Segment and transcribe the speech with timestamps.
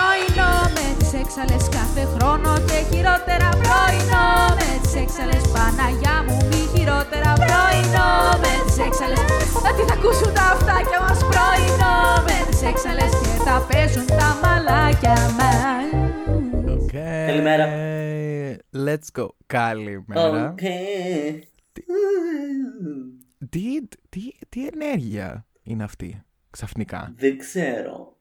[0.00, 4.28] πρωινό με τις έξαλες κάθε χρόνο και χειρότερα πρωινό
[4.58, 8.10] με τις έξαλες Παναγιά μου μη χειρότερα πρωινό
[8.42, 9.24] με τις έξαλες
[9.76, 15.18] Τι θα ακούσουν τα αυτάκια μας πρωινό με τις έξαλες και θα παίζουν τα μαλάκια
[15.38, 15.58] μας
[16.92, 17.26] Okay.
[17.26, 17.66] Καλημέρα.
[18.86, 19.26] Let's go.
[19.46, 20.54] Καλημέρα.
[20.54, 21.38] Okay.
[23.48, 28.16] Τι, τι, τι ενέργεια είναι αυτή ξαφνικά; Δεν ξέρω.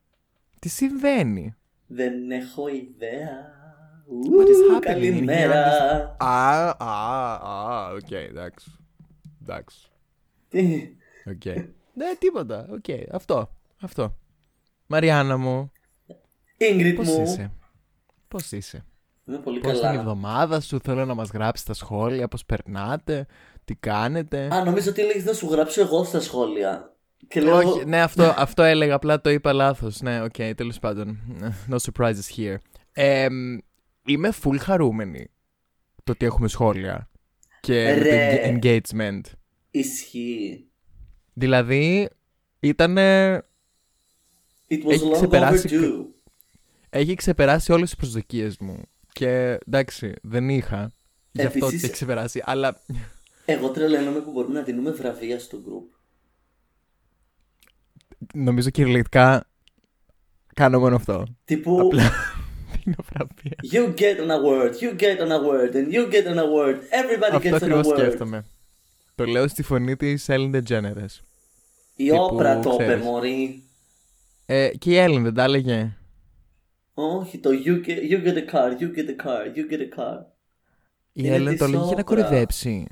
[0.59, 1.55] Τι συμβαίνει;
[1.91, 3.57] Δεν έχω ιδέα.
[4.07, 5.65] What is Ου, happening; Καλημέρα.
[6.11, 6.25] here?
[6.25, 8.71] Α, α, α, οκ, εντάξει.
[9.41, 9.87] Εντάξει.
[10.49, 10.89] Τι.
[11.27, 11.45] Οκ.
[11.93, 12.67] Ναι, τίποτα.
[12.71, 13.49] Οκ, αυτό.
[13.81, 14.15] Αυτό.
[14.87, 15.71] Μαριάννα μου,
[16.57, 17.21] Ingrid πώς μου.
[17.21, 17.51] είσαι;
[18.27, 18.85] Πώς είσαι;
[19.27, 19.99] Είμαι πολύ Πώς ήταν η καλά.
[19.99, 23.25] εβδομάδα σου, θέλω να μας γράψεις στα σχόλια, πώς περνάτε,
[23.65, 26.93] τι κάνετε; Α, νομίζω ότι έλεγες να σου γράψω εγώ στα σχόλια.
[27.27, 27.57] Και λέω.
[27.57, 30.01] Όχι, ναι, αυτό, αυτό έλεγα, απλά το είπα λάθος.
[30.01, 31.19] Ναι, οκ, τέλος πάντων.
[31.69, 32.55] No surprises here.
[32.93, 33.27] Ε,
[34.05, 35.29] είμαι full χαρούμενη
[36.03, 37.09] το ότι έχουμε σχόλια
[37.59, 38.41] και με Ρε.
[38.43, 39.21] το engagement.
[39.71, 40.67] Ισχύει.
[41.33, 42.09] Δηλαδή,
[42.59, 42.95] ήταν.
[44.71, 46.05] It was Έχει long ξεπεράσει overdue.
[46.89, 48.81] Έχει ξεπεράσει όλες τις προσδοκίες μου.
[49.11, 50.91] Και εντάξει, δεν είχα.
[51.31, 52.41] Γι' αυτό Επίσης- έχει ξεπεράσει.
[52.45, 52.81] Αλλά
[53.45, 55.98] Εγώ τρελαίνομαι που μπορούμε να δίνουμε βραβεία στο group.
[58.33, 59.47] Νομίζω κυριολεκτικά
[60.53, 61.23] κάνω μόνο αυτό.
[61.45, 61.79] Τύπου.
[61.81, 62.11] Απλά
[62.83, 63.55] δίνω βραβεία.
[63.71, 66.75] You get an award, you get an award, and you get an award.
[66.75, 67.97] Everybody Αυτό gets an ακριβώς award.
[67.97, 68.45] σκέφτομαι.
[69.15, 71.19] Το λέω στη φωνή της Ellen DeGeneres.
[71.95, 73.03] Η Τύπου, όπρα το είπε, ξέρεις.
[73.03, 73.63] μωρή.
[74.45, 75.97] Ε, και η Ellen δεν τα έλεγε;
[76.93, 79.99] Όχι, το you get, you get a car, you get a car, you get a
[79.99, 80.17] car.
[81.13, 82.03] Η Είναι Ellen της το έλεγε για να Όπρας.
[82.03, 82.87] κοροϊδέψει.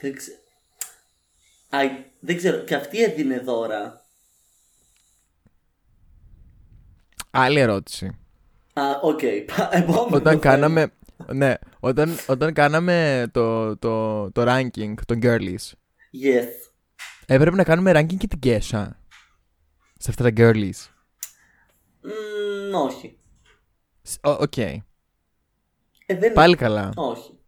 [0.00, 0.30] Δεν, ξε...
[1.68, 1.78] Α,
[2.20, 4.04] δεν ξέρω, και αυτή έδινε δώρα.
[7.30, 8.06] Άλλη ερώτηση.
[8.72, 9.20] Α, οκ,
[9.56, 10.38] πα- επόμενο όταν θέμα.
[10.38, 10.92] κάναμε.
[11.32, 15.72] Ναι, όταν, όταν κάναμε το, το, το ranking των girlies,
[16.24, 16.46] Yes.
[17.26, 18.88] έπρεπε να κάνουμε ranking και την Kesha.
[19.98, 20.86] Σε αυτά τα girlies.
[22.00, 23.18] Μμμ, όχι.
[24.02, 24.56] Σ- ο- Οκ.
[24.56, 24.82] Ε,
[26.06, 26.32] δεν...
[26.32, 26.92] Πάλι καλά.
[26.96, 27.38] Όχι.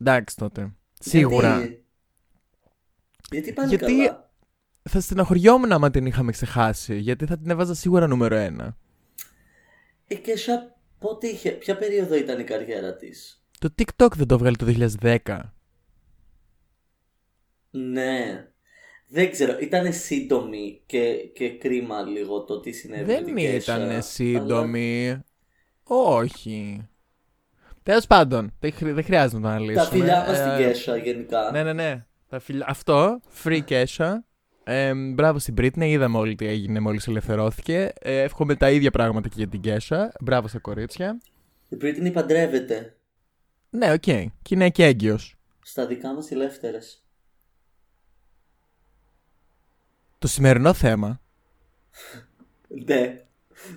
[0.00, 0.72] Εντάξει τότε.
[1.00, 1.58] Σίγουρα.
[1.58, 1.84] Γιατί,
[3.30, 4.30] Γιατί πάλι Γιατί- καλά;
[4.90, 6.96] Θα στεναχωριόμουν άμα την είχαμε ξεχάσει.
[6.98, 8.76] Γιατί θα την έβαζα σίγουρα νούμερο ένα.
[10.06, 10.60] Ε, και σα
[10.98, 15.20] πότε είχε, ποια περίοδο ήταν η καριέρα της; Το TikTok δεν το βγάλε το 2010.
[17.70, 18.46] Ναι.
[19.10, 23.04] Δεν ξέρω, ήταν σύντομη και, και κρίμα λίγο το τι συνέβη.
[23.04, 25.18] με Δεν την Kesha, ήταν σύντομη.
[25.82, 26.88] Όχι.
[27.82, 29.84] Τέλος πάντων, δεν, χρει- δεν χρειάζεται να το αλλά αναλύσουμε.
[29.84, 31.50] Τα φιλιά μας στην Ε, Kesha γενικά.
[31.50, 32.06] Ναι, ναι, ναι.
[32.28, 32.64] Τα φιλιά...
[32.68, 34.12] Αυτό, free Kesha.
[34.64, 37.92] Ε, μπράβο στην Britney, είδαμε όλοι τι έγινε μόλις ελευθερώθηκε.
[38.00, 40.08] Ε, εύχομαι τα ίδια πράγματα και για την Kesha.
[40.20, 41.20] Μπράβο στα κορίτσια.
[41.68, 42.96] Η Britney παντρεύεται
[43.70, 44.00] Ναι, οκ.
[44.02, 45.36] Και είναι και έγκυος.
[45.62, 47.02] στα δικά μας ελεύθερες.
[50.18, 51.20] Το σημερινό θέμα.
[52.86, 53.22] Ναι.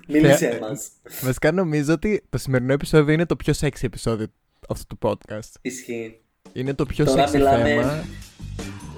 [0.08, 0.90] Μίλησέ μας.
[1.22, 4.26] Βασικά νομίζω ότι το σημερινό επεισόδιο είναι το πιο sexy επεισόδιο
[4.68, 5.50] αυτού του podcast.
[5.60, 6.21] Ισχύει.
[6.52, 8.04] Είναι το πιο Τώρα sexy μιλάμε- θέμα.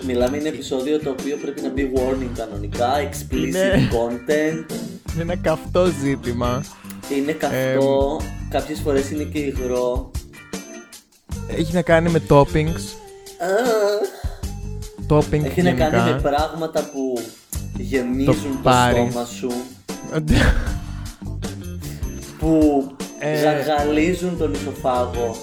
[0.06, 3.88] Μιλάμε είναι επεισόδιο το οποίο πρέπει να μπει warning κανονικά, explicit Ναι.
[3.92, 4.72] content.
[5.15, 6.65] Είναι ένα καυτό ζήτημα.
[7.16, 8.20] Είναι καυτό,
[8.50, 10.10] κάποιες φορές είναι και υγρό.
[11.56, 12.81] Έχει να κάνει με toppings.
[13.38, 13.47] Α,
[15.09, 16.16] Topping Έχει να κάνει με γενικά.
[16.28, 17.22] πράγματα που
[17.78, 19.09] γεμίζουν το, πάρει.
[19.10, 19.50] στόμα σου,
[22.38, 22.86] που
[23.19, 23.36] Ε.
[23.65, 25.36] ζαγαλίζουν τον ισοφάγο.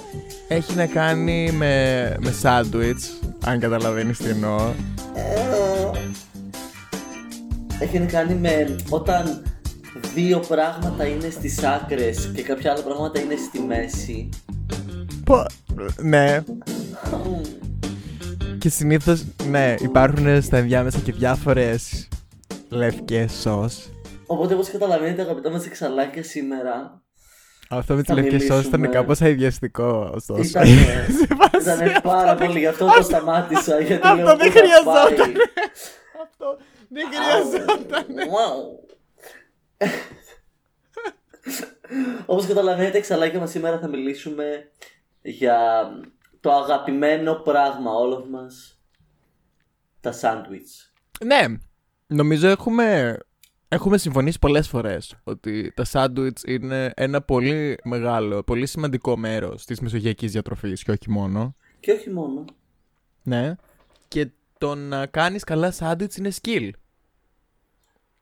[0.51, 3.29] Έχει να κάνει με, με sandwich.
[3.45, 4.73] Αν καταλαβαίνεις τι εννοώ.
[5.13, 5.91] Ε,
[7.79, 9.43] Έχει να κάνει με όταν
[10.13, 14.29] δύο πράγματα είναι στις άκρες και κάποια άλλα πράγματα είναι στη μέση.
[15.23, 15.45] Πο...
[16.01, 16.43] Ναι.
[18.57, 22.07] Και συνήθως, ναι, υπάρχουν στα ενδιάμεσα και διάφορες
[22.69, 23.89] λευκές σως.
[24.25, 27.01] Οπότε όπως καταλαβαίνετε αγαπητά μας εξαλάκια σήμερα
[27.71, 28.87] Αυτό με τις Θα λευκές σως ήταν μιλήσουμε.
[28.87, 30.41] κάπως αειδιαστικό, ωστόσο.
[30.41, 30.65] ήταν,
[31.19, 34.59] Σε φάση ήταν πάρα πολύ γι' αυτό το σταμάτησα γιατί αυτό λέω δεν πού θα
[34.59, 35.31] χρειαζόταν.
[35.31, 35.33] πάει.
[36.23, 36.57] Αυτό
[36.89, 38.05] δεν χρειαζόταν.
[38.17, 38.89] Wow.
[42.25, 44.71] Όπως καταλαβαίνετε εξαλάκια μας σήμερα θα μιλήσουμε
[45.21, 45.89] για
[46.39, 48.81] το αγαπημένο πράγμα όλων μας
[49.99, 50.93] τα σάντουιτς.
[51.25, 51.45] Ναι,
[52.07, 53.17] νομίζω έχουμε,
[53.73, 59.79] έχουμε συμφωνήσει πολλές φορές ότι τα σάντουιτς είναι ένα πολύ μεγάλο, πολύ σημαντικό μέρος της
[59.79, 61.55] μεσογειακής διατροφής και όχι μόνο.
[61.79, 62.45] Και όχι μόνο.
[63.23, 63.55] Ναι.
[64.07, 64.27] Και
[64.57, 66.69] το να κάνεις καλά σάντουιτς είναι skill.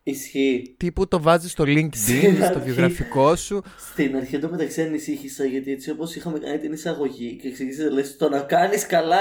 [0.04, 0.76] Ισχύει.
[0.78, 2.60] Τύπου το βάζεις στο LinkedIn, Στην στο αρχή.
[2.60, 3.62] βιογραφικό σου.
[3.92, 8.30] Στην αρχή εντωμεταξύ ανησύχησα γιατί έτσι όπως είχαμε κάνει την εισαγωγή και εξηγήσει, λες το
[8.30, 9.20] να κάνεις καλά.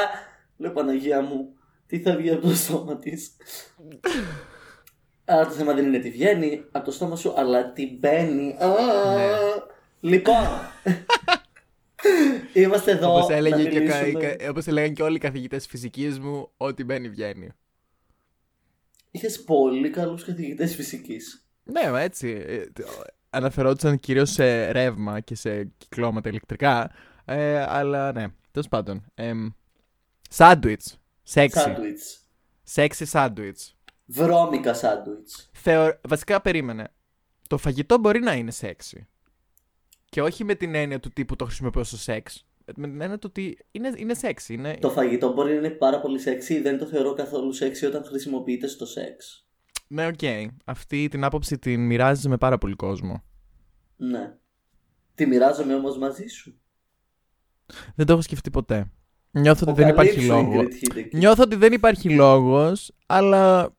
[0.57, 1.55] Λέω Παναγία μου,
[1.87, 3.31] τι θα βγει από το στόμα της;
[5.31, 8.57] Άρα το θέμα δεν είναι τι βγαίνει από το στόμα σου, αλλά τι μπαίνει.
[8.61, 8.69] Α,
[9.15, 9.29] Ναι.
[10.01, 10.47] Λοιπόν.
[12.53, 13.13] Είμαστε εδώ.
[13.15, 14.35] Όπως, να έλεγε και, κα- μιλήσουμε.
[14.37, 17.49] κα- όπως έλεγαν και όλοι οι καθηγητές φυσικής μου, ό,τι μπαίνει βγαίνει.
[19.11, 21.47] Είχες πολύ καλούς καθηγητές φυσικής.
[21.65, 22.43] Ναι, μα έτσι.
[22.47, 22.81] ε, τ-
[23.31, 26.91] Αναφερόντουσαν κυρίως σε ρεύμα και σε κυκλώματα ηλεκτρικά.
[27.25, 29.05] Ε, αλλά ναι, τέλος πάντων.
[30.31, 30.99] Σάντουιτς.
[31.23, 31.59] Σεξι.
[31.61, 32.19] Σάντουιτς.
[32.63, 33.77] Σεξι σάντουιτς.
[34.11, 35.51] Βρώμικα σάντουιτς.
[35.53, 35.99] Θεω...
[36.09, 36.93] Βασικά περίμενε.
[37.49, 39.07] Το φαγητό μπορεί να είναι σεξι.
[40.05, 42.47] Και όχι με την έννοια του τύπου το χρησιμοποιώ στο σεξ.
[42.77, 44.53] Με την έννοια του ότι είναι, είναι σεξι.
[44.53, 44.77] Είναι...
[44.81, 48.67] Το φαγητό μπορεί να είναι πάρα πολύ σεξι, δεν το θεωρώ καθόλου σεξι όταν χρησιμοποιείται
[48.67, 49.47] στο σεξ.
[49.87, 50.21] Ναι, οκ.
[50.65, 53.25] Αυτή την άποψη την μοιράζεσαι με πάρα πολύ κόσμο.
[53.97, 54.37] Ναι.
[55.15, 56.61] Τη μοιράζομαι όμως μαζί σου.
[57.95, 58.91] Δεν το έχω σκεφτεί ποτέ.
[59.31, 60.61] Νιώθω ότι Ο δεν υπάρχει Καλύψο λόγο.
[60.61, 61.09] Ingrid Hideki.
[61.13, 63.77] Νιώθω ότι δεν υπάρχει λόγος, αλλά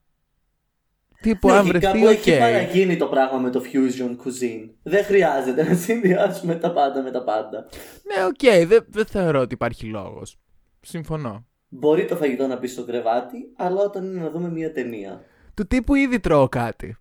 [1.21, 2.27] τύπου Ναι, αν και βρεθεί, κάπου οκ.
[2.27, 4.69] έχει παραγίνει το πράγμα με το fusion cuisine.
[4.83, 7.67] Δεν χρειάζεται να συνδυάσουμε τα πάντα με τα πάντα.
[8.03, 10.37] Ναι, οκ, δεν, δεν θεωρώ ότι υπάρχει λόγος.
[10.81, 11.45] Συμφωνώ.
[11.69, 15.21] Μπορεί το φαγητό να μπει στο κρεβάτι, αλλά όταν είναι να δούμε μια ταινία.
[15.53, 16.97] Του τύπου ήδη τρώω κάτι.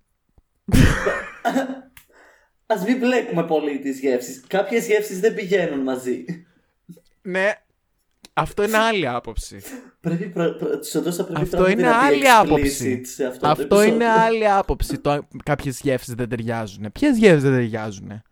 [2.66, 4.44] Α μην μπλέκουμε πολύ τις γεύσεις.
[4.46, 6.24] Κάποιες γεύσεις δεν πηγαίνουν μαζί.
[7.22, 7.52] Ναι,
[8.40, 9.60] αυτό είναι άλλη άποψη.
[10.00, 13.04] Πρέπει, προ, προ, τους οντός θα πρέπει Αυτό πράγματι είναι να μπει άλλη explicit άποψη.
[13.04, 13.94] σε αυτό, το Αυτό επεισόδιο.
[13.94, 14.98] είναι άλλη άποψη.
[14.98, 16.92] Το κάποιες γεύσεις δεν ταιριάζουν.
[16.92, 18.10] Ποιες γεύσεις δεν ταιριάζουν.
[18.10, 18.22] Α,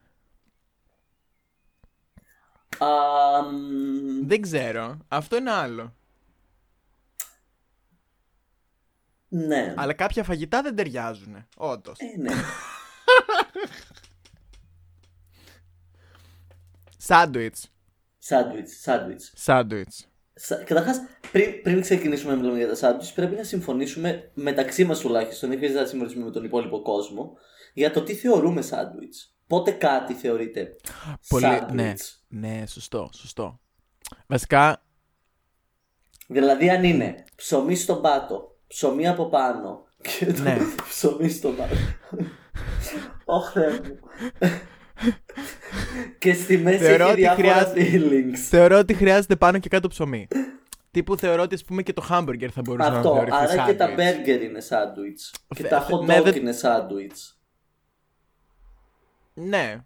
[3.52, 4.96] μ, Δεν ξέρω.
[5.08, 5.94] Αυτό είναι άλλο.
[9.28, 9.74] ναι.
[9.76, 11.46] Αλλά κάποια φαγητά δεν ταιριάζουν.
[11.56, 11.98] Όντως.
[11.98, 12.32] Ε, ναι.
[16.98, 17.70] Σάντουιτς.
[18.26, 19.32] Σάντουιτς, σάντουιτς.
[19.36, 20.06] Σάντουιτς.
[20.34, 21.00] Σα- Καταρχάς,
[21.32, 25.58] πριν, πριν ξεκινήσουμε να μιλάμε για τα σάντουιτς, πρέπει να συμφωνήσουμε μεταξύ μας τουλάχιστον, δεν
[25.58, 27.36] χρειάζεται να συμφωνήσουμε με τον υπόλοιπο κόσμο,
[27.74, 29.34] για το τι θεωρούμε σάντουιτς.
[29.46, 30.76] Πότε κάτι θεωρείται
[31.28, 31.46] Πολύ.
[31.46, 31.56] Ναι.
[31.58, 32.24] σάντουιτς.
[32.28, 33.60] Ναι, σωστό, σωστό.
[34.26, 34.82] Βασικά,
[36.28, 39.84] Δηλαδή αν είναι ψωμί στον πάτο, ψωμί από πάνω
[40.18, 40.56] και το Ναι.
[40.88, 41.74] ψωμί στον πάτο.
[43.24, 43.98] Ωχ, Θεέ μου.
[46.18, 48.36] Και στη μέση Θεωρώ έχει ότι διάφορα χρειάζεται- feelings.
[48.48, 50.28] θεωρώ ότι χρειάζεται πάνω και κάτω ψωμί.
[50.90, 53.74] Τύπου θεωρώ ότι, ας πούμε, και το hamburger θα μπορούσε να Αυτό, θεωρηθεί άρα και
[53.74, 53.98] τα sandwich.
[53.98, 55.36] burger είναι sandwich.
[55.48, 57.34] Και Θε- τα θε- hot ναι, dog δεν- είναι sandwich.
[59.34, 59.76] Ναι.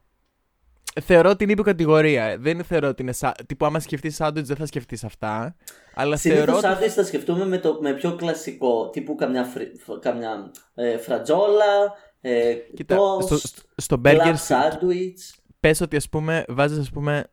[1.03, 2.37] Θεωρώ την υποκατηγορία.
[2.39, 3.13] Δεν θεωρώ ότι είναι.
[3.13, 3.33] Σα...
[3.33, 5.57] Τύπου, άμα σκεφτείς σάντουιτ, δεν θα σκεφτείς αυτά.
[5.95, 6.59] Αλλά Συνήθως θεωρώ.
[6.77, 10.99] ότι- sandwich θα σκεφτούμε με, το, με πιο κλασικό, τύπου καμιά, φρι- φ- καμιά ε,
[10.99, 15.39] φρατζόλα, ε, Κοίτα, toast, στο, στο, στο club burger sandwich.
[15.61, 17.25] πες ότι ας πούμε βάζεις ας πούμε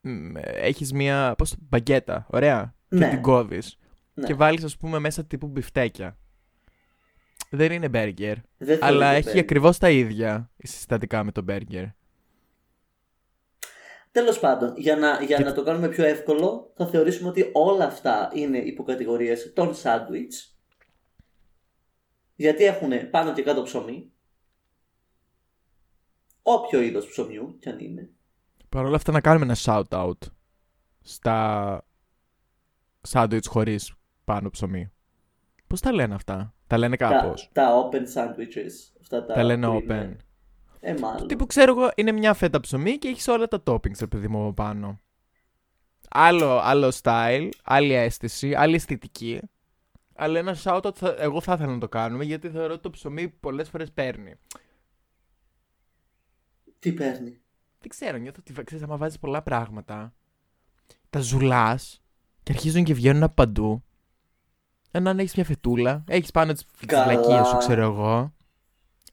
[0.00, 3.04] μ, έχεις μία πώς, το- μπαγκέτα, ωραία Ναι.
[3.04, 3.78] και την κόβεις
[4.14, 4.26] Ναι.
[4.26, 6.16] και βάλεις ας πούμε μέσα τύπου μπιφτέκια
[7.50, 9.40] δεν είναι burger Δεν αλλά θεωρείται έχει burger.
[9.40, 11.90] ακριβώς τα ίδια συστατικά με το burger
[14.10, 17.84] Τέλος πάντων, για, να, για Και- να το κάνουμε πιο εύκολο, θα θεωρήσουμε ότι όλα
[17.84, 20.55] αυτά είναι υποκατηγορίες των sandwich.
[22.36, 24.10] Γιατί έχουν πάνω και κάτω ψωμί.
[26.42, 28.10] Όποιο είδος ψωμιού κι αν είναι.
[28.68, 30.18] Παρ' όλα αυτά να κάνουμε ένα shout out
[31.00, 31.84] στα
[33.00, 34.90] σάντουιτς χωρίς πάνω ψωμί
[35.66, 38.72] Πώς τα λένε αυτά; Τα λένε Τα, κάπως τα open sandwiches.
[39.00, 40.16] Αυτά τα, τα λένε που open είναι-
[40.80, 41.26] Ε, μάλλον.
[41.28, 44.42] Τύπου ξέρω εγώ είναι μια φέτα ψωμί και έχεις όλα τα toppings, ρε παιδί μου,
[44.42, 45.00] από πάνω.
[46.10, 49.40] Άλλο, άλλο style, άλλη αίσθηση, άλλη αισθητική.
[50.16, 53.28] Αλλά ένα shout-out θα, εγώ θα ήθελα να το κάνουμε γιατί θεωρώ ότι το ψωμί
[53.28, 54.34] πολλές φορές παίρνει.
[56.78, 57.40] Τι παίρνει;
[57.78, 60.14] Δεν ξέρω, νιώθω ότι ξέρεις, άμα βάζεις πολλά πράγματα,
[61.10, 62.02] τα ζουλάς
[62.42, 63.84] και αρχίζουν και βγαίνουν από παντού.
[64.90, 67.06] Ενώ αν έχεις μια φετούλα, έχεις πάνω τις Καλά.
[67.08, 68.34] φυλακίες σου, ξέρω εγώ.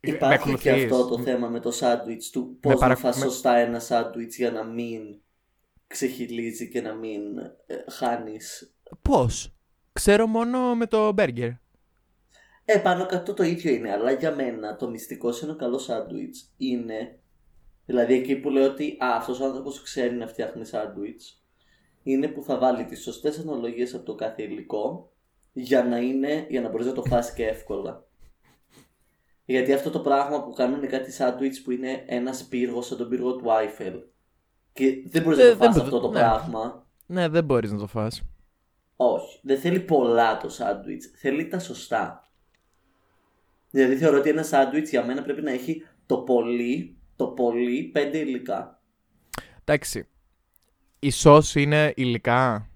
[0.01, 0.91] Με Υπάρχει και ακολουθείς.
[0.91, 4.37] αυτό το θέμα με το σάντουιτς του πώς παρα- να φας με- σωστά ένα σάντουιτς
[4.37, 5.01] για να μην
[5.87, 7.53] ξεχυλίζει και να μην ε,
[7.91, 8.73] χάνεις.
[9.01, 9.53] Πώς;
[9.93, 11.51] Ξέρω μόνο με το burger.
[12.65, 16.53] Ε, πάνω κάτω το ίδιο είναι, αλλά για μένα το μυστικό σε ένα καλό σάντουιτς
[16.57, 17.19] είναι,
[17.85, 21.43] δηλαδή εκεί που λέω ότι α, αυτός ο άνθρωπος ξέρει να φτιάχνει σάντουιτς,
[22.03, 25.11] είναι που θα βάλει τις σωστές αναλογίες από το κάθε υλικό
[25.53, 28.03] για να είναι, για να μπορείς να το φας και εύκολα.
[29.45, 33.09] Γιατί αυτό το πράγμα που κάνουν είναι κάτι σάντουιτς που είναι ένα πύργο σαν τον
[33.09, 33.99] πύργο του Άιφελ.
[34.73, 36.19] Και δεν μπορείς Ε, να το δεν φας μπο- αυτό το ναι.
[36.19, 36.87] πράγμα.
[37.05, 38.21] Ναι, δεν μπορείς να το φας.
[38.95, 39.39] Όχι.
[39.41, 41.11] Δεν θέλει πολλά το σάντουιτς.
[41.15, 42.31] Θέλει τα σωστά.
[43.69, 48.17] Δηλαδή θεωρώ ότι ένα σάντουιτς για μένα πρέπει να έχει το πολύ, το πολύ πέντε
[48.17, 48.81] υλικά.
[49.61, 50.07] Εντάξει.
[50.99, 52.69] Η σως είναι υλικά;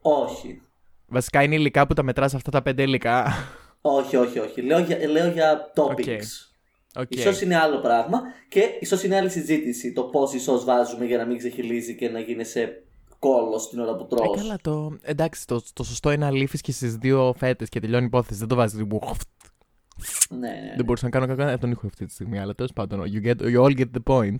[0.00, 0.60] Όχι.
[1.06, 3.32] Βασικά είναι υλικά που τα μετράς αυτά τα πέντε υλικά;
[3.80, 4.62] Όχι, όχι, όχι.
[4.62, 6.22] Λέω για, λέω για topics.
[6.94, 7.14] Οκ.
[7.14, 9.92] Η σως είναι άλλο πράγμα και η σως είναι άλλη συζήτηση.
[9.92, 12.85] Το πόση σως βάζουμε για να μην ξεχειλίζει και να γίνει σε
[13.28, 14.36] κόλλο την ώρα που Ε, τρως.
[14.36, 14.96] καλά, το...
[15.02, 18.38] εντάξει, το, το σωστό είναι αλείφεις και στις δύο φέτες και τελειώνει η υπόθεση.
[18.38, 18.78] Δεν το βάζεις.
[20.30, 20.72] Ναι, ναι.
[20.76, 23.02] Δεν μπορούσα να κάνω κακό τον ήχο αυτή τη στιγμή, αλλά τέλος πάντων.
[23.12, 24.36] You, get, you all get the point.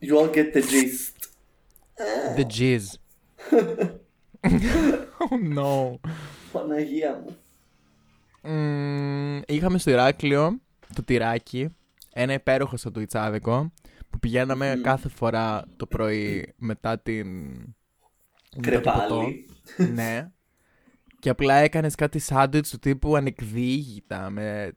[0.00, 1.28] You all get the gist.
[2.36, 2.84] The jizz.
[5.28, 5.94] oh no.
[6.52, 7.36] Παναγία μου.
[8.52, 10.60] Μμμ, είχαμε στο Ηράκλειο
[10.94, 11.68] το τυράκι,
[12.12, 13.72] ένα υπέροχο σαντουιτσάδικο
[14.10, 14.82] που πηγαίναμε Μμμ.
[14.82, 17.26] κάθε φορά το πρωί μετά την.
[18.64, 18.98] Μετά το ποτό.
[19.14, 19.46] Κρεπάλι.
[19.92, 20.30] ναι.
[21.18, 24.30] Και απλά έκανες κάτι σάντουιτς του τύπου ανεκδίγητα.
[24.30, 24.72] Με...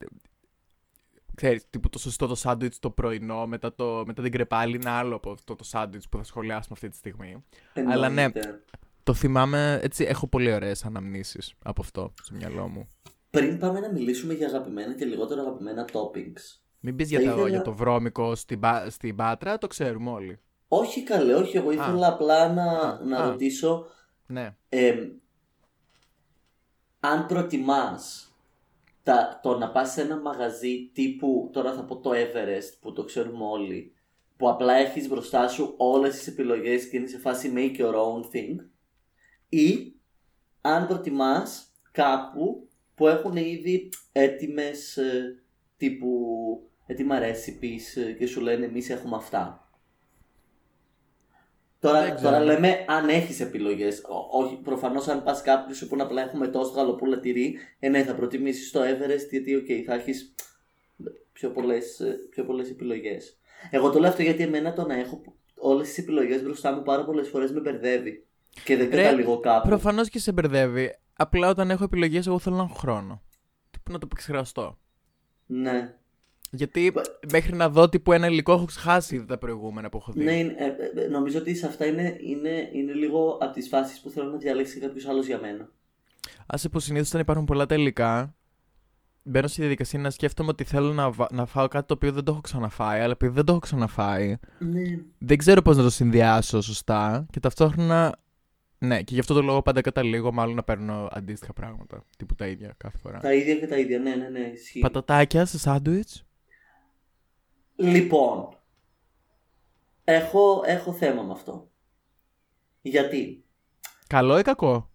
[1.35, 5.15] Ξέρεις, τύπου το σωστό το σάντουιτς το πρωινό μετά, το, μετά την κρεπάλη είναι άλλο
[5.15, 7.43] από αυτό το σάντουιτς που θα σχολιάσουμε αυτή τη στιγμή.
[7.87, 8.21] Αλλά ναι.
[8.23, 8.63] Εννοείται.
[9.03, 12.89] Το θυμάμαι, έτσι έχω πολύ ωραίες αναμνήσεις από αυτό στο μυαλό μου.
[13.29, 16.59] Πριν πάμε να μιλήσουμε για αγαπημένα και λιγότερο αγαπημένα toppings.
[16.79, 20.09] Μην πεις Θα για, το, ήθελα- για το βρώμικο στην, Πα- στην Πάτρα, το ξέρουμε
[20.09, 20.39] όλοι.
[20.71, 21.57] Όχι καλέ, όχι.
[21.57, 23.29] Εγώ ήθελα απλά να, να α.
[23.29, 23.85] ρωτήσω
[24.25, 24.55] Ναι.
[24.69, 25.09] ε,
[26.99, 28.33] αν προτιμάς
[29.03, 33.03] τα, το να πας σε ένα μαγαζί τύπου, τώρα θα πω το Everest που το
[33.03, 33.93] ξέρουμε όλοι,
[34.37, 38.35] που απλά έχεις μπροστά σου όλες τις επιλογές και είναι σε φάση make your own
[38.35, 38.55] thing
[39.49, 39.93] ή
[40.61, 45.43] αν προτιμάς κάπου που έχουν ήδη έτοιμες ε,
[45.77, 46.09] τύπου
[46.85, 49.68] έτοιμα recipes ε, και σου λένε εμείς έχουμε αυτά.
[51.81, 52.31] Δεν Τώρα, ξέρω.
[52.31, 54.01] τώρα λέμε αν έχεις επιλογές.
[54.31, 58.15] Όχι, προφανώς αν πας κάπου σου πούνε απλά έχουμε τόσο γαλοπούλα τυρί, ε, ναι, θα
[58.15, 60.33] προτιμήσεις το Everest γιατί, οκ, θα έχεις
[61.31, 63.39] πιο πολλές πιο πολλές επιλογές.
[63.71, 65.21] Εγώ το λέω αυτό γιατί εμένα το να έχω
[65.55, 68.25] όλες τις επιλογές μπροστά μου πάρα πολλές φορές με μπερδεύει.
[68.63, 69.67] Και δεν Ρε, καταλήγω κάπου.
[69.67, 70.95] Προφανώς και σε μπερδεύει.
[71.13, 73.21] Απλά όταν έχω επιλογές, εγώ θέλω να έχω χρόνο.
[73.71, 74.77] Τύπου να το επεξεργαστώ.
[75.45, 75.95] Ναι.
[76.51, 76.93] Γιατί
[77.31, 80.23] μέχρι να δω τύπου ένα υλικό έχω ξεχάσει ήδη τα προηγούμενα που έχω δει.
[80.23, 83.67] Ναι, είναι- ε, ε, ε, νομίζω ότι σε αυτά είναι, είναι, είναι λίγο από τις
[83.67, 85.69] φάσεις που θέλω να διαλέξει κάποιος άλλος για μένα.
[86.45, 88.35] Άσε που συνήθως όταν υπάρχουν πολλά τα υλικά,
[89.23, 92.23] μπαίνω στη διαδικασία να σκέφτομαι ότι θέλω να, βα- να φάω κάτι το οποίο δεν
[92.23, 94.81] το έχω ξαναφάει, αλλά επειδή δεν το έχω ξαναφάει, Ναι.
[95.17, 98.19] δεν ξέρω πώς να το συνδυάσω σωστά και ταυτόχρονα.
[98.81, 102.03] Ναι, και γι' αυτό το λόγο πάντα καταλήγω μάλλον να παίρνω αντίστοιχα πράγματα.
[102.17, 103.19] Τύπου τα ίδια κάθε φορά.
[103.19, 104.79] Τα ίδια και τα ίδια, ναι, ναι, ναι, ισχύει.
[104.79, 106.23] Πατατάκια σε σάντουιτς.
[107.79, 108.57] Λοιπόν,
[110.03, 111.71] έχω, έχω θέμα με αυτό.
[112.81, 113.45] Γιατί;
[114.07, 114.89] Καλό ή κακό;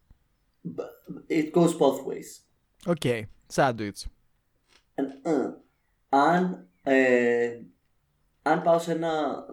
[1.29, 2.45] it goes both ways.
[2.87, 3.27] Οκ.
[3.47, 4.07] Σάντουιτς.
[4.95, 5.55] And, uh,
[6.09, 7.61] αν, ε,
[8.43, 9.45] αν πάω σε ένα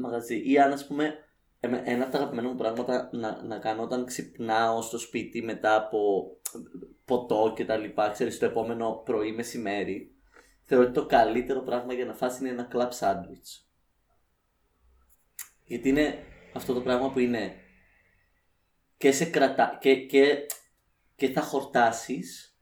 [0.00, 1.14] μαγαζί ή αν ας πούμε
[1.60, 5.76] εμέ- ένα από τα αγαπημένα μου πράγματα να, να κάνω όταν ξυπνάω στο σπίτι μετά
[5.76, 6.30] από
[7.04, 10.14] ποτό και τα λοιπά, ξέρεις, το επόμενο πρωί μεσημέρι,
[10.68, 13.70] θεωρώ ότι το καλύτερο πράγμα για να φας είναι ένα κλαμπ σάντουιτς.
[15.64, 16.18] Γιατί είναι
[16.54, 17.54] αυτό το πράγμα που είναι
[18.96, 20.46] και σε κρατά και, και,
[21.14, 22.58] και θα χορτάσεις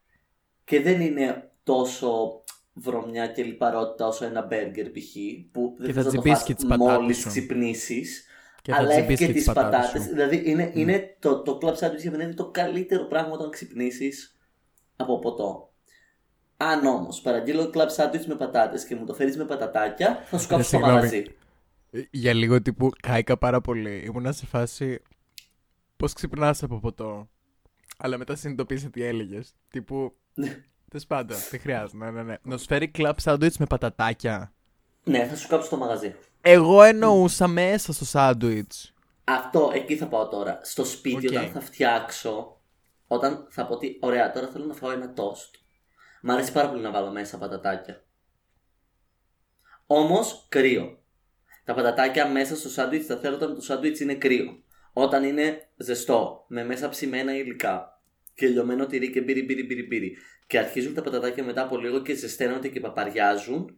[0.63, 5.15] και δεν είναι τόσο βρωμιά και λιπαρότητα όσο ένα μπέργκερ π.χ.
[5.51, 7.27] που δεν Και θες θα να το τσιμπήσεις φας και τις πατάτες μόλις σου.
[7.27, 8.25] ξυπνήσεις
[8.61, 10.03] Και θα αλλά έχει τσιμπήσεις και τις τις πατάτες πατάτες.
[10.03, 10.09] σου.
[10.09, 14.37] Δηλαδή είναι, είναι το, το club sandwich για μένα είναι το καλύτερο πράγμα όταν ξυπνήσεις
[14.95, 15.73] από ποτό.
[16.57, 20.47] Αν όμως παραγγείλω club sandwich με πατάτες και μου το φέρεις με πατατάκια, θα σου
[20.47, 20.93] κάψω στο συγγνώμη.
[20.95, 21.23] μαγαζί.
[21.91, 24.03] Ε, Για λίγο τύπου κάηκα πάρα πολύ.
[24.05, 25.01] Ήμουνα σε φάση.
[25.97, 27.29] Πώς ξυπνάς από ποτό.
[27.97, 29.53] Αλλά μετά συνειδητοποίησα τι έλεγες.
[29.69, 30.13] Τύπου.
[30.89, 31.97] Τέλος πάντων, δεν χρειάζεται.
[31.97, 32.35] Ναι, ναι, ναι.
[32.43, 34.53] Να σου φέρει κλαπ σάντουιτ με πατατάκια.
[35.03, 36.15] Ναι, θα σου κάψω στο μαγαζί.
[36.41, 38.71] Εγώ εννοούσα μέσα στο σάντουιτ.
[39.23, 40.59] Αυτό, εκεί θα πάω τώρα.
[40.63, 41.31] Στο σπίτι, Οκ.
[41.33, 42.61] όταν θα φτιάξω,
[43.07, 45.55] όταν θα πω ότι, ωραία, τώρα θέλω να φάω ένα τοστ.
[46.27, 48.03] Μ' αρέσει πάρα πολύ να βάλω μέσα πατατάκια.
[49.85, 51.03] Όμως, κρύο.
[51.63, 54.63] Τα πατατάκια μέσα στο σάντουιτς τα θέλω όταν το σάντουιτς είναι κρύο.
[54.93, 58.01] Όταν είναι ζεστό, με μέσα ψημένα υλικά.
[58.33, 60.17] Και λιωμένο τυρί και μπύρι, μπύρι, μπύρι, μπύρι.
[60.47, 63.77] Και αρχίζουν τα πατατάκια μετά από λίγο και ζεσταίνονται και παπαριάζουν.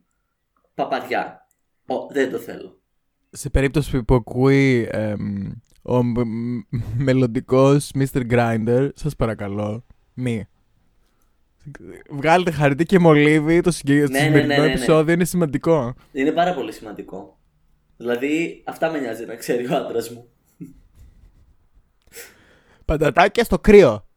[0.73, 1.47] Παπαριά.
[1.87, 2.81] Ω, δεν το θέλω.
[3.29, 5.51] Σε περίπτωση που ακούει εμ,
[5.81, 6.03] ο
[6.97, 8.31] μελλοντικός Mr.
[8.31, 10.47] Grinder, σας παρακαλώ, μη.
[12.09, 14.71] Βγάλετε χαριτή και μολύβι, το συγκε- το Ναι, ναι, σημερινό ναι, ναι, ναι.
[14.71, 15.95] επεισόδιο είναι σημαντικό.
[16.11, 17.39] Είναι πάρα πολύ σημαντικό.
[17.97, 20.29] Δηλαδή, αυτά με νοιάζει να ξέρει ο άντρας μου.
[22.85, 24.07] Πατατάκια στο κρύο.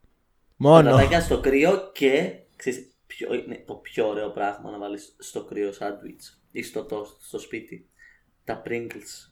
[0.55, 0.89] Μόνο.
[0.89, 5.71] Πατατάκια στο κρύο και ξέρεις, ποιο είναι το πιο ωραίο πράγμα να βάλεις στο κρύο
[5.71, 7.89] σάντουιτς ή στο toast στο σπίτι.
[8.43, 9.31] Τα Pringles.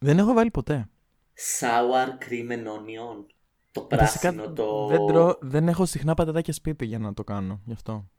[0.00, 0.88] Δεν έχω βάλει ποτέ.
[1.60, 3.24] Sour cream and onion.
[3.74, 4.86] Το Ε, Βασικά, πράσινο, το...
[4.86, 7.60] δεν, τρώω- δεν έχω συχνά πατατάκια σπίτι για να το κάνω.
[7.64, 8.10] Γι' αυτό.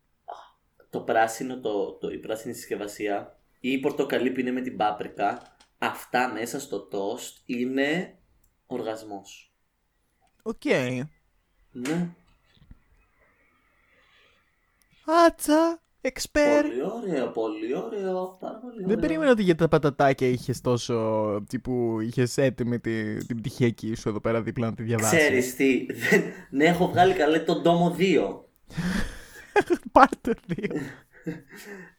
[0.90, 5.56] το πράσινο, το, το, η πράσινη συσκευασία ή η πορτοκαλί που είναι με την πάπρικα,
[5.78, 8.18] αυτά μέσα στο τοστ είναι
[8.66, 9.54] οργασμός.
[10.44, 10.66] Οκ.
[11.72, 12.10] Ναι,
[15.28, 16.62] Άτσα, expert.
[16.62, 18.88] πολύ ωραίο, πολύ ωραίο, πάρα πολύ ωραίο.
[18.88, 20.96] Δεν περίμενα ότι για τα πατατάκια είχες τόσο.
[21.50, 25.18] τύπου είχες έτοιμη τη, την πτυχιακή σου εδώ πέρα δίπλα να τη διαβάσεις.
[25.18, 28.04] Ξέρεις τι, δεν, ναι έχω βγάλει καλέ τον τόμο 2.
[29.92, 30.82] Πάρτε το δύο.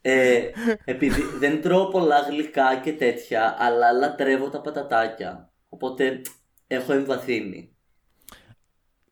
[0.01, 0.51] Ε,
[0.85, 5.53] επειδή δεν τρώω πολλά γλυκά και τέτοια, αλλά λατρεύω τα πατατάκια.
[5.69, 6.21] Οπότε
[6.67, 7.77] έχω εμβαθύνει.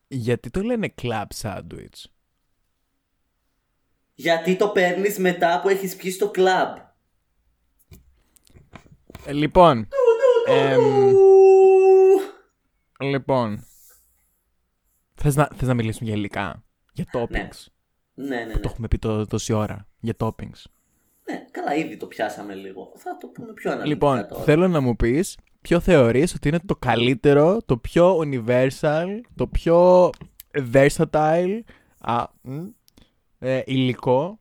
[0.07, 2.03] Γιατί το λένε club sandwich;
[4.15, 6.75] Γιατί το παίρνεις μετά που έχεις πιει στο κλαμπ.
[9.25, 9.87] Ε, λοιπόν.
[10.47, 10.81] εμ,
[12.99, 13.65] λοιπόν.
[15.15, 16.63] Θες να, θες να μιλήσουμε για υλικά.
[16.93, 17.65] Για toppings;
[18.13, 18.59] Ναι, ναι, Το ναι.
[18.63, 19.87] έχουμε πει τό- τόση ώρα.
[19.99, 20.61] Για toppings.
[21.29, 22.91] Ναι, καλά, ήδη το πιάσαμε λίγο.
[22.95, 24.43] Θα το πούμε πιο αναλυτικά Λοιπόν, τώρα.
[24.43, 29.05] θέλω να μου πεις ποιο θεωρείς ότι είναι το καλύτερο, το πιο universal,
[29.35, 30.09] το πιο
[30.73, 31.59] versatile
[31.99, 32.65] α, μ,
[33.39, 34.39] ε, υλικό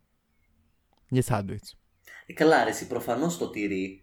[1.09, 1.77] για σάντουιτς.
[2.27, 3.99] Ε, καλά, ρε, εσύ προφανώς το τυρί.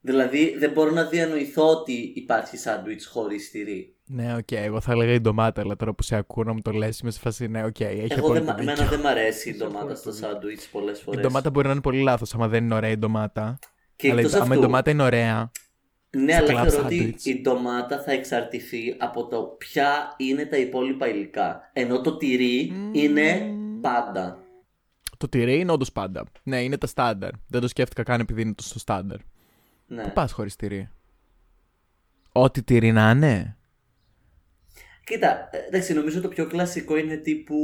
[0.00, 3.94] Δηλαδή, δεν μπορώ να διανοηθώ ότι υπάρχει σάντουιτς χωρίς τυρί.
[4.06, 6.70] Ναι, οκ, εγώ θα έλεγα η ντομάτα, αλλά τώρα που σε ακούω να μου το
[6.70, 8.88] λες είμαι σε φάση, ναι, οκ, έχει Εγώ δεν, απόλυτο μ- εμένα δίκιο.
[8.90, 11.20] δεν μ' αρέσει η ντομάτα στο σάντουιτς πολλές Η φορές.
[11.22, 13.58] ντομάτα μπορεί να είναι πολύ λάθος, άμα δεν είναι ωραία η ντομάτα.
[13.96, 15.50] Και αλλά εκτός άμα η αυτού, ντομάτα είναι ωραία,
[16.16, 17.24] ναι, στο αλλά club θεωρώ ότι sandwich.
[17.24, 21.70] η ντομάτα θα εξαρτηθεί από το ποια είναι τα υπόλοιπα υλικά.
[21.72, 24.38] Ενώ το τυρί είναι πάντα.
[25.16, 26.24] το τυρί είναι όντως πάντα.
[26.42, 27.30] Ναι, είναι τα στάνταρ.
[27.48, 29.18] Δεν το σκέφτηκα καν επειδή είναι το στο στάνταρ.
[29.86, 30.02] Ναι.
[30.02, 30.88] Πού πας χωρίς τυρί;
[32.32, 33.56] Ό,τι τυρί να είναι.
[35.04, 37.56] Κοίτα, ε, εντάξει, νομίζω το πιο κλασικό είναι τύπου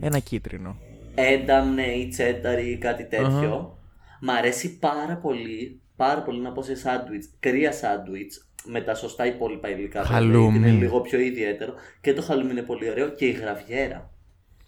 [0.00, 0.76] Ένα κίτρινο.
[1.14, 3.26] ένταμ, ναι, ή τσέταρ ή κάτι τέτοιο.
[3.54, 3.76] Αχα.
[4.20, 9.26] Μ' αρέσει πάρα πολύ, πάρα πολύ να πω σε σάντουιτς, κρύα σάντουιτς, με τα σωστά
[9.26, 10.02] υπόλοιπα υλικά.
[10.02, 10.58] βέβαια, Χαλούμι.
[10.58, 11.74] γιατί Είναι λίγο πιο ιδιαίτερο.
[12.00, 14.10] Και το χαλούμι είναι πολύ ωραίο και η γραβιέρα.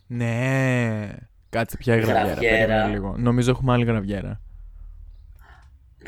[0.07, 1.09] Ναι.
[1.51, 2.27] Κάτσε πια η γραβιέρα.
[2.27, 2.57] Γραβιέρα.
[2.67, 3.15] περίμενε λίγο.
[3.19, 4.41] Νομίζω έχουμε άλλη γραβιέρα.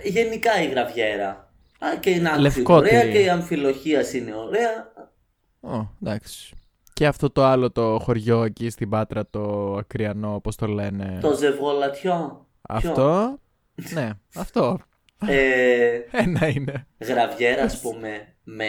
[0.04, 1.28] Γενικά η γραβιέρα.
[1.78, 3.12] Α, και η νάξη είναι Λευκό ωραία τυρί.
[3.12, 4.92] και η αμφιλοχίας είναι ωραία.
[5.60, 6.54] Ω, εντάξει.
[6.92, 11.18] Και αυτό το άλλο το χωριό εκεί στην Πάτρα, το ακριανό, πώς το λένε.
[11.20, 12.46] Το ζευγολατιό.
[12.62, 13.38] Αυτό.
[13.92, 14.78] ναι, αυτό.
[15.20, 16.86] Ε, Ένα είναι.
[16.98, 18.66] γραβιέρα, ας πούμε, με,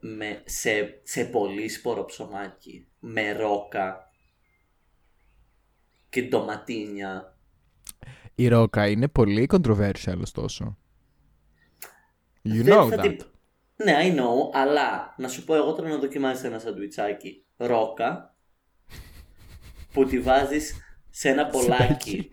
[0.00, 4.10] με, σε, σε πολύ σπόρο ψωμάκι, με ρόκα
[6.08, 7.36] και ντοματίνια.
[8.34, 10.78] Η ρόκα είναι πολύ controversial ωστόσο.
[12.44, 13.00] You Δεν know θα that.
[13.00, 13.24] την-
[13.76, 18.36] Ναι, I know, αλλά να σου πω εγώ τώρα να δοκιμάσεις ένα σαντουιτσάκι ρόκα
[19.92, 20.74] που τη βάζεις
[21.18, 22.30] σε ένα πολλάκι.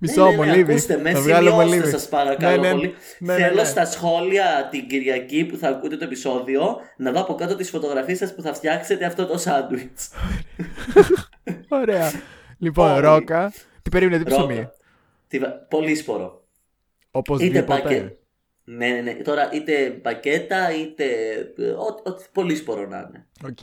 [0.00, 0.72] Μισό ναι, ναι, ναι, μολύβι.
[0.72, 1.90] ακούστε με, Θα βγάλω σημειώστε μολύβι.
[1.90, 2.94] σας παρακαλώ Ναι, ναι, πολύ.
[3.18, 3.64] ναι, ναι, Θέλω ναι.
[3.64, 8.18] στα σχόλια την Κυριακή που θα ακούτε το επεισόδιο να δω από κάτω τις φωτογραφίες
[8.18, 10.10] σας που θα φτιάξετε αυτό το σάντουιτς.
[11.68, 12.12] Ωραία.
[12.58, 13.00] Λοιπόν, Όλοι.
[13.00, 13.52] ρόκα.
[13.82, 14.72] Τι περίμενε, τι ψωμί; Ρόκα.
[15.28, 16.24] Τι βα- Πολύ σπόρο.
[16.24, 17.62] Είτε Οπωσδήποτε.
[17.62, 18.16] πακέ...
[18.64, 19.12] Ναι, ναι, ναι.
[19.14, 21.04] Τώρα είτε πακέτα είτε.
[21.58, 23.26] ε, ό- Ό,τι πολύ σπόρο να είναι.
[23.44, 23.58] Οκ.